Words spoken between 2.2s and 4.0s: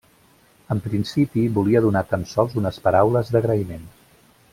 sols unes paraules d'agraïment.